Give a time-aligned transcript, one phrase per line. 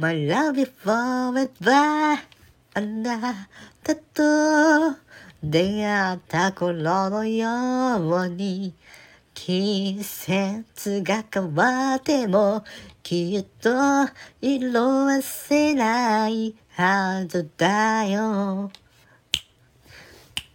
[0.00, 2.16] My love is forever.
[2.72, 3.48] あな
[3.84, 4.96] たと
[5.42, 8.72] 出会った頃のように
[9.34, 12.64] 季節が変わっても
[13.02, 13.68] きっと
[14.40, 18.70] 色あせないはずだよ。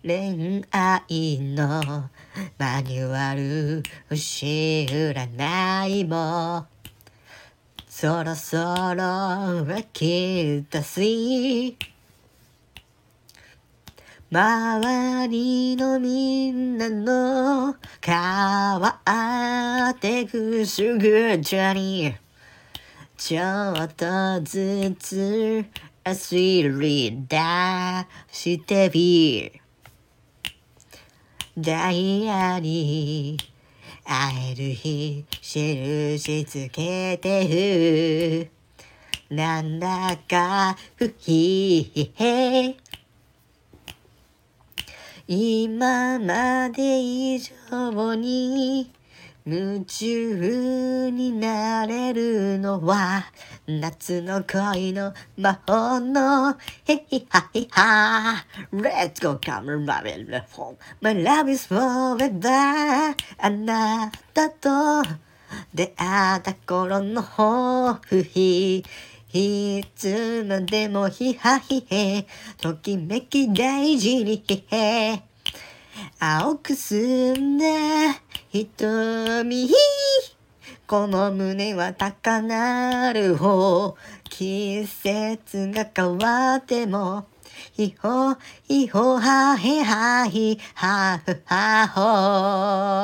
[0.04, 2.10] 恋愛の
[2.58, 6.66] マニュアル星占いも
[7.98, 11.78] そろそろ秋だし。
[14.30, 18.14] 周りのみんなの変
[18.82, 19.00] わ
[19.92, 22.14] ってくすぐちゃに。
[23.16, 25.66] ちょっとずつ
[26.04, 27.38] 焦り出
[28.30, 29.54] してみ。
[31.58, 33.38] ダイヤに
[34.04, 38.50] 会える日印つけて
[39.30, 42.76] るなんだか不平
[45.28, 48.92] 今まで以上に
[49.48, 53.26] 夢中になれるのは
[53.68, 58.44] 夏の恋の魔法のヘヒハヒハ
[58.74, 60.26] Let's go come and love it
[61.00, 63.16] My love is forever.
[63.38, 65.04] あなたと
[65.72, 68.28] 出会った頃の抱負
[69.32, 72.26] いつまでもヒハヒヘ
[72.60, 75.22] ときめき大事にヒヘ
[76.20, 77.66] 青く澄んだ
[78.64, 79.70] 瞳。
[80.88, 83.98] この胸は高鳴る方。
[84.30, 87.26] 季節が変わっても。
[87.74, 92.95] ひほひほはへはひはふはほ。